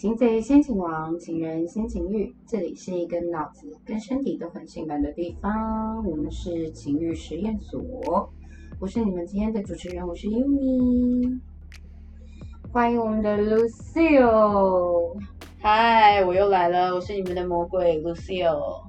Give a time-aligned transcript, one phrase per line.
[0.00, 2.34] 擒贼先擒王，擒人先擒欲。
[2.46, 8.32] 这里是一个脑子跟身体都很性感的地方，我们是情欲实验所。
[8.78, 11.38] 我是你们今天的主持人，我是 Umi。
[12.72, 15.20] 欢迎我们的 Lucille，
[15.58, 18.82] 嗨，我又来了，我是你们的魔鬼 Lucille，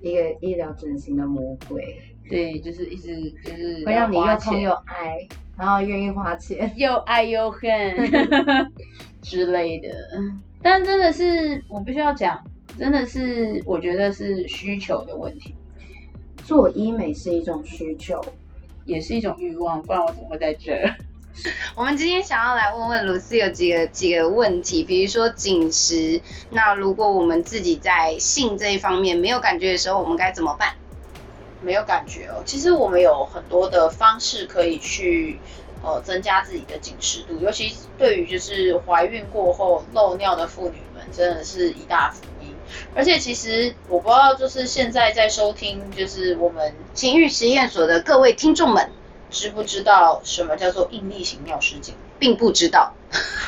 [0.00, 1.96] 一个医疗整形的魔鬼，
[2.28, 3.14] 对，就是一直
[3.44, 5.16] 就是会让你又痛又爱，
[5.56, 6.72] 然后愿意花钱。
[6.76, 7.60] 又爱又恨
[9.22, 9.88] 之类的。
[10.62, 12.42] 但真的是，我必须要讲，
[12.78, 15.54] 真的是，我觉得是需求的问题，
[16.44, 18.20] 做医美是一种需求，
[18.84, 20.94] 也是一种欲望，不然我怎么会在这儿？
[21.76, 26.18] 我们今天想要来问问卢思有几个几个问题，比如说紧实。
[26.50, 30.74] 那如果我们自己在性这一方面没有感觉的时候，我们该怎么办？
[31.60, 32.42] 没有感觉哦。
[32.44, 35.38] 其实我们有很多的方式可以去
[35.82, 42.54] 呃增加自己的紧实度，尤其对于就是怀孕过后漏尿的妇女们，真的是一大福音。
[42.94, 48.90] 而且其实我不知道，就是现在在收听就是我们情欲实验所的各位听众们，
[49.30, 51.94] 知不知道什么叫做应力型尿失禁？
[52.18, 52.92] 并不知道。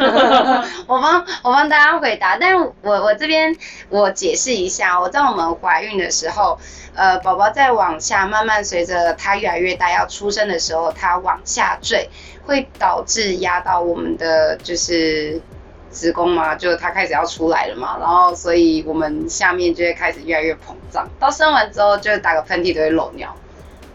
[0.86, 3.54] 我帮我帮大家回答，但是我我这边
[3.90, 6.58] 我解释一下，我在我们怀孕的时候，
[6.94, 12.08] 呃，宝宝在往下慢慢随着他越来越大要出生的时候，他往下坠，
[12.46, 15.42] 会导致压到我们的就是
[15.90, 23.34] 子宫嘛，就他开始要出来了嘛，然后所以我们下面就会开始越来越膨胀，到生完之后就打个喷嚏都会漏尿，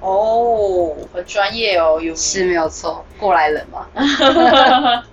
[0.03, 3.87] 哦，很专业哦，有是没有错，过来人嘛。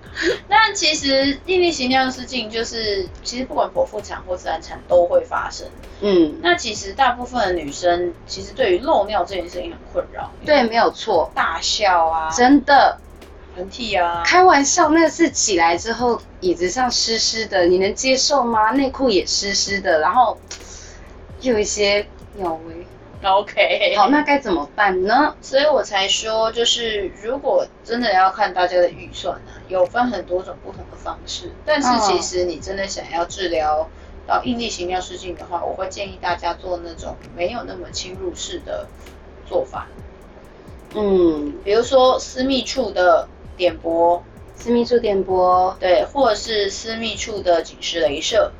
[0.49, 5.65] 那其实应力型尿失禁就是，其实不管剖腹产或自然产都会发生。
[6.01, 12.97] 嗯，那其实大部分的女生其实对于漏尿这件事情很困扰，对，没有错，大笑啊、真的。
[13.53, 18.71] 喷嚏啊，开玩笑，那是起来之后椅子上湿湿的，你能接受吗？
[18.71, 20.37] 内裤也湿湿的，然后
[21.41, 22.80] 又有一些尿味。
[23.23, 25.35] OK，好，那该怎么办呢？
[25.41, 31.51] 所以我才说，就是如果真的要看大家的预算呢、有分很多种不同的方式。
[31.65, 31.99] 但是嗯。
[32.01, 33.87] 其实你真的想要治疗
[34.25, 38.87] 到应力型尿失禁的话，我会建议大家做那种没有那么侵入式的
[39.47, 39.87] 做法，
[40.95, 44.23] 嗯，比如说私密处的点拨，
[44.55, 48.51] 私密处点播，对，或者是私密处的紧实镭射，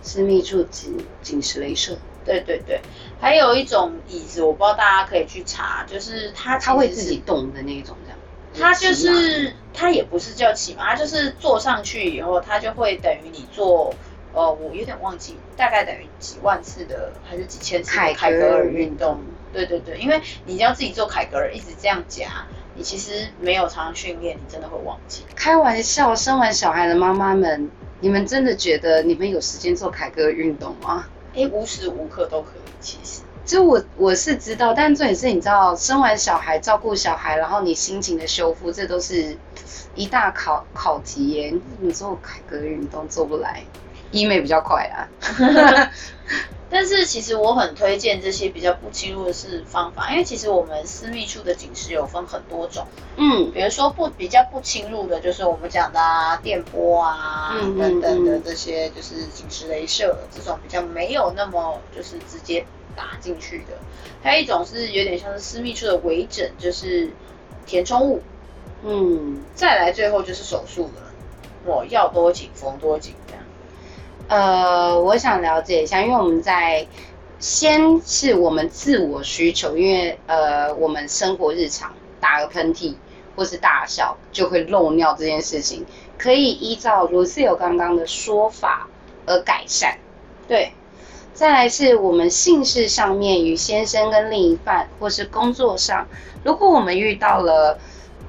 [0.00, 2.80] 私密处紧紧实镭射，对对对。
[3.18, 8.18] 还有一种椅子，我不知道大家可以去查，就是它它会自己动的那一种，这样。
[8.58, 13.94] 它就是它也不是叫骑马，它就是坐上去以后，它就会等于你做，
[14.32, 19.20] 呃，我有点忘记，大概等于几万次的还是几千次的凯凯格尔格尔运动。
[19.52, 25.22] 对对对，因为你要自己做凯格尔，一直这样夹，你其实没有常常训练，你真的会忘记。
[25.34, 27.70] 开玩笑，生完小孩的妈妈们，
[28.00, 31.06] 你们真的觉得你们有时间做凯格尔运动吗？
[31.36, 33.20] 哎，无时无刻都可以，其实。
[33.44, 39.36] 就我我是知道，但重点是你知道，生完小孩照顾小孩，然后你心情的修复，这都是
[39.94, 41.54] 一大考考题耶。
[41.78, 43.62] 你做凯格尔运动做不来，
[44.10, 45.06] 医美比较快啊。
[46.68, 52.86] 但是其实我很推荐这些比较不侵入的是方法，因为其实我们私密处的紧实有分很多种。
[53.16, 62.66] 嗯，比如说不比较不侵入的，就是我们讲的啊，电波啊等等的嗯这些，就是紧实镭射这种比较没有那么就是直接
[62.96, 63.78] 打进去的。
[64.22, 67.10] 还有一种是有点像是私密处的微整，就是
[67.64, 68.20] 填充物。
[68.84, 71.12] 嗯，再来最后就是手术了，
[71.64, 73.14] 我要多紧缝多紧。
[74.28, 76.86] 呃，我想了解一下，因为我们在
[77.38, 82.94] 先是我们自我需求，因为呃，我们生活日常打个喷嚏
[83.36, 85.84] 或是大笑就会漏尿这件事情，
[86.18, 88.88] 可以依照卢思友刚刚的说法
[89.26, 89.98] 而改善。
[90.48, 90.72] 对，
[91.34, 96.06] 再来是我们姓氏上面与先生跟另一半，或是工作上，
[96.42, 97.78] 如果我们遇到了，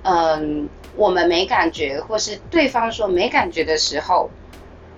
[0.03, 4.30] 嗯，我们没感觉，或是对方说没感觉的时候，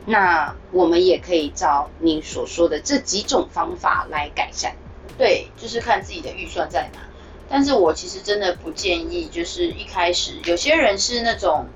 [0.09, 4.75] 那我们也可以照您所说的这几种方法来改善。
[5.19, 7.00] 对，就是看自己的预算在哪。
[7.47, 11.67] 但是我其实真的不建议，就是一开始有些人是那种，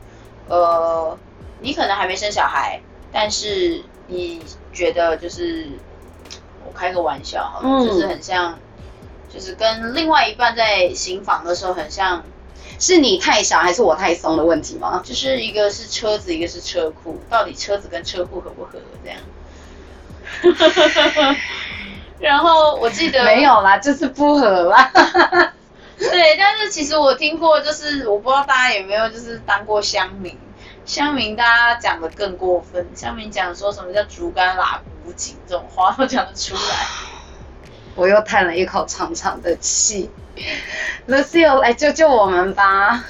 [0.48, 1.16] 呃，
[1.62, 2.82] 你可能还没生小孩，
[3.12, 4.42] 但是你
[4.74, 5.68] 觉得就是，
[6.66, 8.58] 我开个玩笑好了，嗯就是很像，
[9.32, 12.24] 就是跟另外一半在行房的时候很像，
[12.80, 15.02] 是你太小还是我太松的问题吗？
[15.04, 19.20] 就是一个是车子，一个是车库，到底车子跟车库合不合这样？
[22.20, 24.92] 然后我记得没有啦，就是不合啦。
[26.00, 30.38] 对，但是其实我听过，就是我不知道大家有没有就是当过乡民，
[30.86, 36.62] 乡民大家讲的更过分，乡民讲说什么叫竹竿拉古井这种话都讲得出来。
[37.96, 40.10] 我又叹了一口长长的气。
[41.08, 43.04] Lucio 来救救我们吧！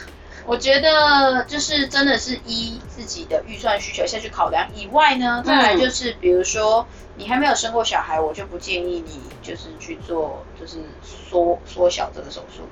[0.46, 6.86] 我觉得就是真的是依自己的预算需求下去考量以外呢，再来就是比如说
[7.16, 12.64] 你还没有生过小孩，我就不建议你就是去做就是缩缩小这个手术。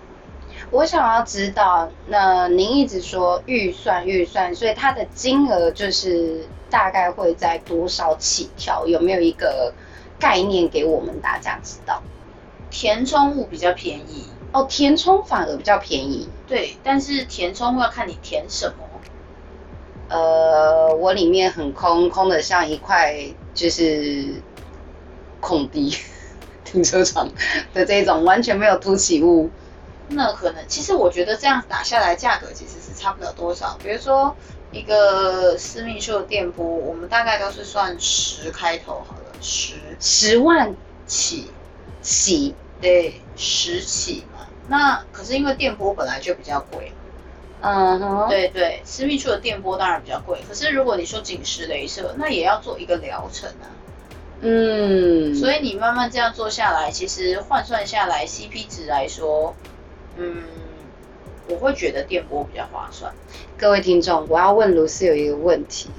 [0.70, 8.86] 我想要知道，那您一直说预算预算，所以它的金额就是大概会在多少起跳？
[8.86, 9.74] 有没有一个
[10.22, 12.02] 概念给我们大家知道？
[12.70, 16.30] 填充物比较便宜哦，填充反而比较便宜。
[16.48, 18.76] 对，但是填充物要看你填什么。
[20.08, 23.16] 呃，我里面很空，空的像一块
[23.54, 24.42] 就是
[25.42, 25.98] 空地，
[26.64, 27.30] 停车场
[27.74, 29.50] 的这种完全没有凸起物。
[30.10, 33.78] 那可能，其实我觉得这样打下来价格其实是差不了多少。
[33.82, 34.36] 比如说
[34.72, 40.76] 一个私密秀的电波，我们大概都是算十开头好了，十十万
[41.06, 41.48] 起
[42.02, 44.48] 起，对，十起嘛。
[44.68, 46.92] 那可是因为电波本来就比较贵，
[47.62, 50.40] 嗯哼，对对，私密处的电波当然比较贵。
[50.48, 53.70] 可是如果你说紧实镭射，那也要做一个疗程啊。
[54.42, 59.56] 嗯，所以你慢慢这样做下来，其实换算下来 CP 值来说。
[60.18, 60.44] 嗯，
[61.48, 63.14] 我会觉得电波比较划算。
[63.58, 65.90] 各位听众，我要问卢思有一个问题。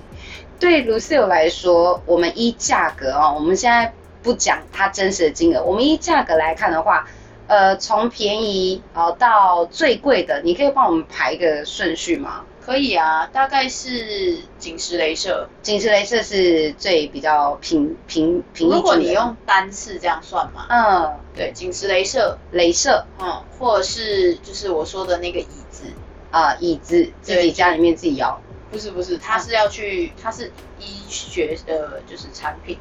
[0.62, 3.92] 对卢思友来说，我们依价格哦，我们现在
[4.22, 7.04] 不讲它真实的金额，我们依价格来看的话，
[7.48, 12.44] 呃，从便宜哦到最贵的，你可以帮我们排一个顺序吗？
[12.64, 18.70] 可以啊，大概是紧实镭射，紧实镭射是最比较平平平。
[18.70, 25.82] 如果你用单次这样算嘛，嗯，对，紧实镭射，镭射，嗯，或者是就是我说的那个椅子
[26.30, 28.40] 啊，椅子自己家里面自己摇，
[28.72, 32.78] 不是不是，他是要去，他是医学的，就是产品，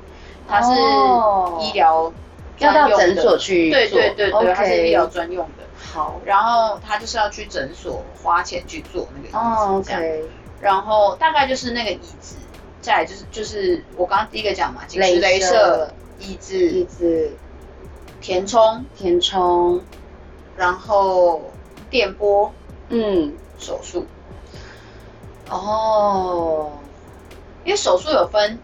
[0.48, 0.72] 他是
[1.64, 2.12] 医疗
[2.58, 5.64] 要到诊所去，对对对对，它是医疗专用的。
[5.94, 10.28] 好，然后他就是要去诊所花钱去做那个椅子，这样。
[10.62, 12.38] 然后大概就是那个椅子，
[12.82, 15.92] 再来就是就是我刚刚第一个讲嘛，紧实镭射。
[16.20, 17.32] 椅子，椅子，
[18.22, 19.82] 填充，填充，
[20.56, 21.42] 然后
[21.90, 22.54] 电波，
[22.90, 24.06] 嗯，手术。
[25.52, 26.72] 哦，
[27.66, 28.58] 因为手术有分，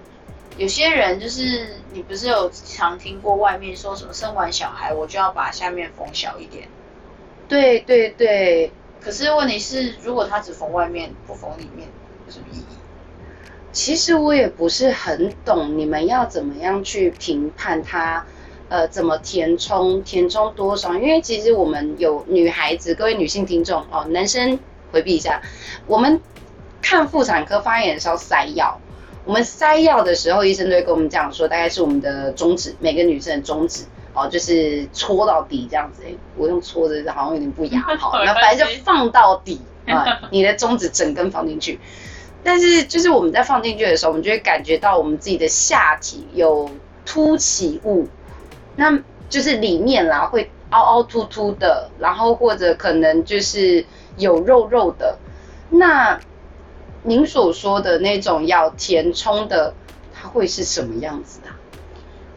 [0.57, 6.67] 有些人就是你不是有常听过外面说什么生完小孩我就要把下面缝小一点。
[7.47, 11.87] 对对对，可是问题是，如果他只缝外面不缝里面，
[12.25, 12.63] 有什么意义？
[13.71, 18.25] 其实我也不是很懂，你们要怎么样去评判它？
[18.69, 20.03] 呃，怎么填充？
[20.03, 20.93] 填充多少？
[20.95, 24.59] 因为其实我们有女孩子，各位女性听众哦，男生
[24.91, 25.41] 回避一下。
[25.85, 26.19] 我们
[26.89, 28.79] 看妇产科发炎烧塞药，
[29.25, 33.83] 我们塞药的时候，医生都会跟我们讲说，大概是我们的中指，每个女生的中指。
[34.13, 36.01] 哦，就是戳到底这样子，
[36.37, 41.77] 我用戳的好像有点不雅哈， 那反正就放到底啊， 你的中指整根放进去。
[42.41, 46.67] 但是就是我们在放进去的时候，我们就会感觉到我们自己的下体有
[47.05, 48.07] 凸起物，
[48.77, 48.97] 那
[49.29, 53.85] 就是里面啦会凹凹凸凸的，然后或者可能就是
[54.15, 55.19] 有肉肉的。
[55.69, 56.17] 那
[57.07, 59.73] 您所说的那种要填充的，
[60.13, 61.55] 它会是什么样子啊？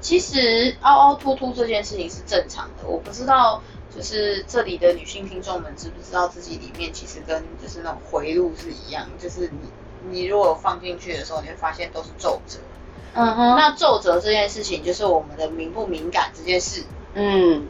[0.00, 3.60] 其实凹凹凸凸这件事情是正常的，我不知道
[3.94, 12.58] 就是这里的女性听众们知不知道自己里面其实跟就是那种回路是一样，就是你你如果放进去的时候，你会发现都是皱褶。
[13.14, 13.56] 嗯哼。
[13.56, 16.84] 那皱褶这件事情就是我们的敏不敏感这件事。
[17.14, 17.66] 嗯。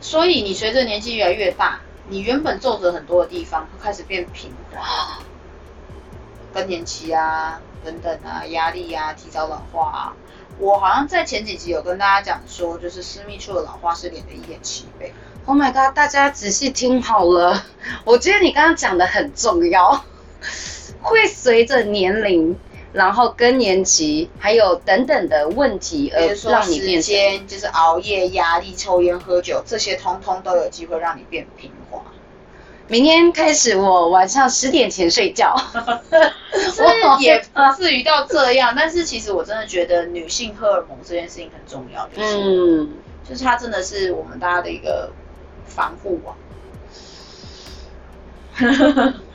[0.00, 5.18] 所以你随着年纪越来越大，你原本皱褶很多的地方会开始变平滑，
[6.54, 10.16] 更年期啊等等啊，压力啊，提早老化啊。
[10.60, 15.12] 我好像在前几集有跟大家讲说，就是私密处的老化是脸的一点七倍。
[15.46, 15.94] Oh my god！
[15.94, 17.64] 大家仔细听好了，
[18.04, 20.04] 我觉得你刚刚讲的很重要，
[21.02, 22.56] 会随着年龄，
[22.92, 32.00] 然后更年期，还有等等的问题而让你变成，就是熬夜、压力、抽烟、喝酒，这些通通都有机会让你变平滑。
[32.86, 35.56] 明天开始，我晚上十点前睡觉。
[35.72, 42.92] 我也不至于到这样，但是其实我真的觉得女性荷尔蒙这件事情很重要，就是，嗯，
[43.28, 45.10] 就是它真的是我们大家的一个
[45.66, 46.36] 防护网。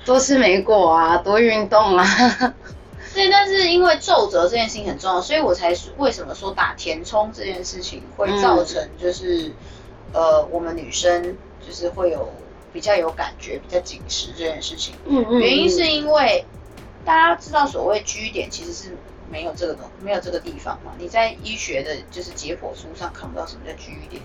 [0.05, 2.05] 多吃莓果啊，多运动啊。
[3.15, 9.51] 对，但是因为皱褶这件事情很重要，所以我才为什么说打填充这件事情会造成就是，
[10.13, 12.31] 呃，我们女生就是会有。
[12.73, 16.45] 比较有感觉，比较紧实这件事情，嗯嗯，原因是因为
[17.05, 18.95] 大家知道所谓居点其实是
[19.29, 20.91] 没有这个东没有这个地方嘛？
[20.97, 24.21] 你在医学的就是解剖书上看不到什么叫居点。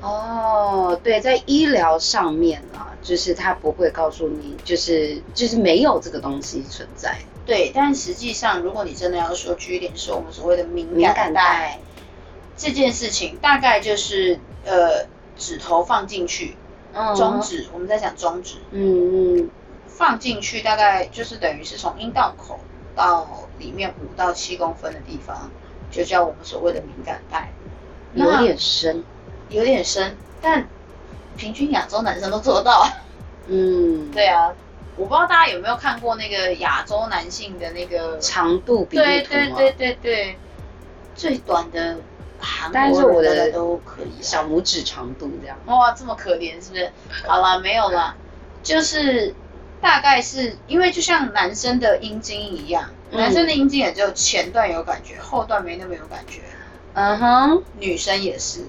[0.00, 7.18] 哦，对，在医疗上面啊，就是他不会告诉你，就是就是没有这个东西存在。
[7.44, 11.80] 对，但实际上，如果你真的要说居点是我们所谓的敏敏感感带带，
[12.56, 15.04] 这件事情大概就是呃
[15.36, 16.57] 指头放进去，嗯
[17.14, 19.50] 中，指我们在讲中指嗯嗯，
[19.86, 22.60] 放进去，大概就是等于是从阴道口
[22.96, 23.26] 到
[23.58, 25.50] 里面五到七公分的地方，
[25.90, 27.52] 就叫我们所谓的敏感带。
[28.14, 29.04] 有点深，
[29.50, 30.66] 有点深，但
[31.36, 32.88] 平均亚洲男生都做得到。
[33.46, 34.52] 嗯， 对啊，
[34.96, 40.38] 我不知道大家有没有看过那个亚洲男性的那个，长度比例对图啊对对对对，
[41.14, 41.98] 最短的
[42.38, 44.22] 韩但是国我的都可以啊。
[44.22, 45.56] 小拇指长度这样。
[45.66, 46.90] 哇，这么可怜是不是？
[47.26, 48.16] 好了，没有了，
[48.62, 49.34] 就是
[49.80, 56.40] 大概是因为就像男生的阴茎一样，嗯男生的阴茎也只有前段有感觉，后段没那么有感觉，
[56.94, 58.64] 嗯哼，女生也是。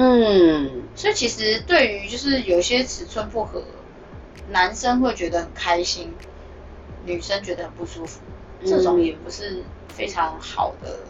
[0.00, 3.62] 嗯，所以其实对于就是有些尺寸不合，
[4.50, 6.14] 男生会觉得很开心，
[7.04, 8.20] 女生觉得很不舒服，
[8.64, 11.00] 这种嗯也不是非常好的。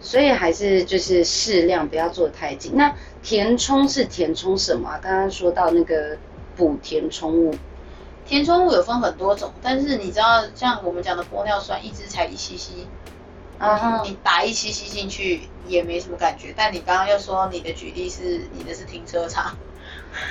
[0.00, 2.72] 所以还是就是适量，不要做的太紧。
[2.76, 5.00] 那填充是填充什么啊？
[5.02, 6.16] 刚刚说到那个
[6.56, 7.54] 补填充物，
[8.24, 12.86] 填充物有分很多种，但是你知道，像我们讲的玻尿酸，一支才一 cc，
[13.58, 16.54] 啊哈你打一 cc 进去也没什么感觉。
[16.56, 19.56] 但你刚刚又说你的举例是你的是停车场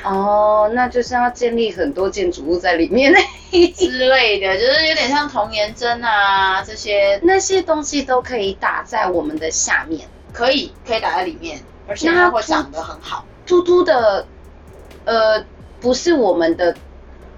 [0.04, 3.14] 哦，那就是要建立很多建筑物在里面
[3.76, 13.26] 之类的，就是有点像童颜针啊这些，那些东西都可以打在我们的下面，可以可以打在里面，而且它它会长得很好。
[13.46, 14.26] 凸凸的，
[15.06, 15.44] 呃，
[15.80, 16.76] 不是我们的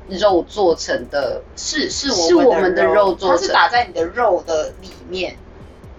[0.08, 5.38] 肉做成的，是是是我们的肉做成是打在你的肉的里面，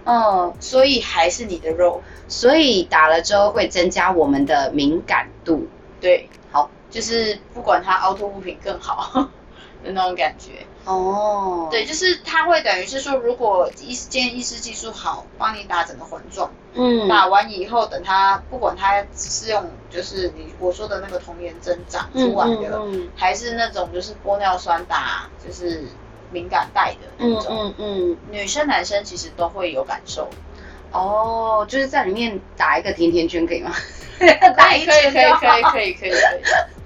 [0.05, 2.01] 嗯，所以还是你的肉。
[2.27, 5.67] 所以打了之后会增加我们的敏感度。
[6.01, 9.11] 对，好，就是不管它凹凸不平更好
[9.83, 10.65] 的那种感觉。
[10.83, 25.83] 哦，对，就是它会等于是说，如果医今天医师技术好，帮你打整个环状，嗯，打完以后，等它不管它是用就是你我说的那个童颜针长出来的，嗯嗯还是那种就是玻尿酸打就是
[26.31, 30.27] 敏感带的嗯那种，嗯嗯，女生男生其实都会有感受。
[30.91, 33.73] 哦，就是在里面打一个甜甜圈可以吗？
[34.57, 36.19] 打一可以可以可以可以可以可以。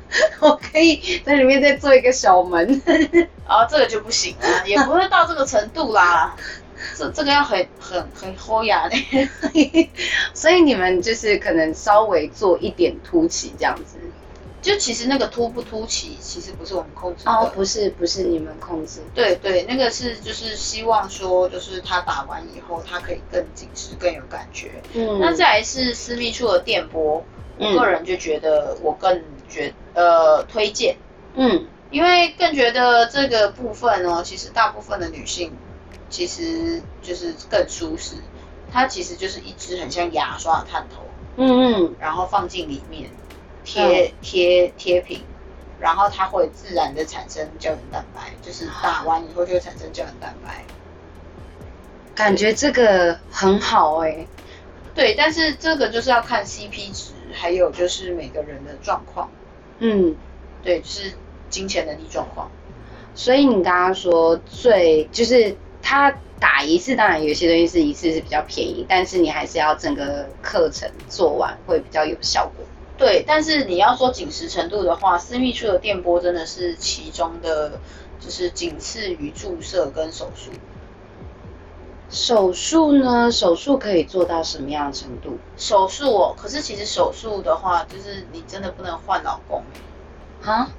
[0.40, 2.82] 我可以在里面再做一个小门。
[2.86, 6.34] 然 后这个就不行啊，也不会到这个程度啦。
[6.96, 8.96] 这这个要很很很优雅的。
[10.34, 13.98] 所以你们就是可能稍微做一点凸起这样子。
[14.66, 17.32] 就其实那个凸不凸起，其实不是我们控制的。
[17.32, 19.00] 哦，不是不是你们控制。
[19.14, 24.72] 对对，那个是就是希望说，就是他打完以后，他可以更紧实、更有感觉。
[24.96, 27.24] 嗯那再来是私密处的电波，
[27.60, 30.98] 我嗯个人就觉得我更觉呃推荐，
[31.36, 35.54] 嗯因为更觉得这个部分哦，其实大部分的女性
[36.10, 38.16] 其实就是更舒适。
[38.74, 41.04] 它其实就是一支很像牙刷的探头，
[41.38, 43.10] 嗯嗯，然后放进里面，
[43.66, 45.22] 贴贴贴平，
[45.80, 50.64] 然后它会自然的产生胶原蛋白，就是打完以后就会产生胶原蛋白。
[52.14, 54.26] 感觉这个很好哎、
[54.94, 59.30] 对，但是这个就是要看 CP 值，还有就是每个人的状况，
[59.80, 60.16] 嗯，
[60.64, 61.12] 对，就是
[61.50, 62.50] 金钱能力状况。
[63.14, 72.66] 所以你刚刚说最就是他打一次，当然有些东西是一次是比较便宜，但是你还是要整个课程做完会比较有效果。
[72.98, 77.80] 对，但是你要说紧实程度的话，私密处的电波真的是其中的，
[78.20, 80.52] 就是仅次于注射跟手术。
[82.10, 83.30] 手术呢？
[83.32, 85.38] 手术可以做到什么样的程度？
[85.58, 89.64] 手术哦，可是其实手术的话，就是你真的不能换老公
[90.44, 90.70] 欸啊？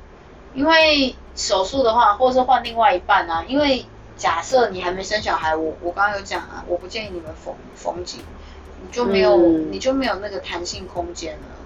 [0.55, 3.85] 因为手术的话，或是换另外一半啊，因为
[4.17, 8.21] 假设你还没生小孩，我我刚刚有讲啊，我不建议你们缝缝紧，
[8.81, 11.66] 你就没有、嗯你就没有那个弹性空间了。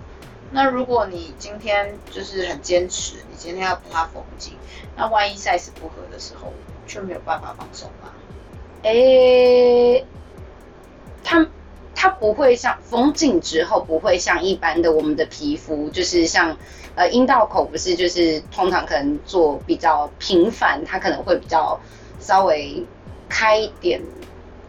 [0.52, 4.54] 那如果你今天就是很坚持，你今天要把它缝紧，
[4.96, 6.52] 那万一 size 不合的时候，
[6.86, 8.12] 就没有办法放松啦。
[8.82, 10.04] 诶，
[11.22, 11.46] 它
[11.94, 16.56] 它不会像缝紧之后不会像一般的我们的皮肤，就是像
[16.96, 21.78] 呃阴道口不是就是通常可能做比较频繁，它可能会比较
[22.18, 22.84] 稍微
[23.28, 24.00] 开一点，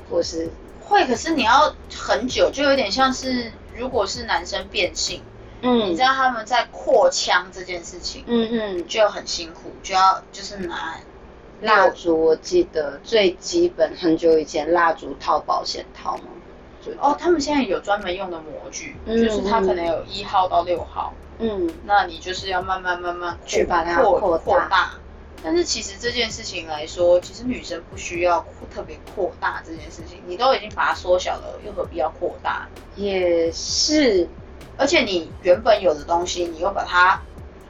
[0.10, 0.50] 或是
[0.82, 5.22] 会，可是你要很久，就有点像是如果是男生变性，
[5.62, 10.98] 嗯你知道他们在扩腔这件事情，嗯嗯就很辛苦，就要就是拿
[11.62, 16.24] 蜡烛我记得最基本很久以前蜡烛套保险套吗？
[17.00, 24.92] 哦，他们现在有专门用的模具，嗯就是它可能有一号到六号，嗯，那你就是要慢慢慢慢去把它扩扩大扩大。
[25.44, 32.68] 但是其实这件事情来说，其实女生不需要特别扩大这件事情，你都已经把它缩小了，又何必要扩大？
[32.96, 34.28] 也是
[34.78, 37.22] 而且你原本有的东西，你又把它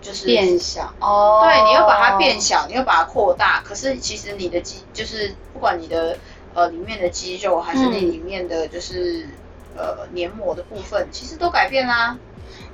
[0.02, 0.94] 就是变小。
[1.00, 6.18] 哦，对，你又把它变小，你又把它扩大，可是其实你的肌就是不管你的
[6.54, 9.28] 呃里面的肌肉，还是你嗯里面的就是、
[9.76, 12.18] 呃黏膜的部分，其实都改变啦。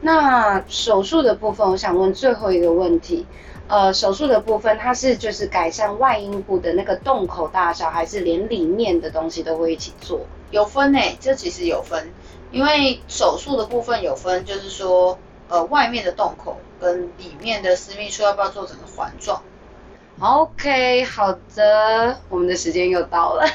[0.02, 3.26] 那手术的部分，我想问最后一个问题，
[3.68, 10.22] 呃，手术的部分它是就是改善外阴部的那个洞口大小，还是连里面的东西都会一起做？
[10.52, 12.12] 有分呢、这其实有分，
[12.52, 15.20] 因为手术的部分有分，就是说
[15.50, 19.42] 呃外面的洞口跟里面的私密处要不要做整个环状。
[20.20, 23.46] OK，好的，我们的时间又到了，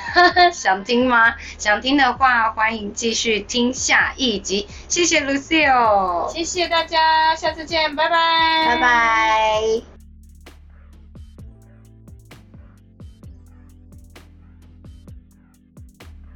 [0.53, 1.35] 想听吗？
[1.59, 4.69] 想听的话，欢迎继续听下一集。
[4.87, 9.92] 谢谢 Lucio，谢谢大家，下次见，拜拜，拜拜。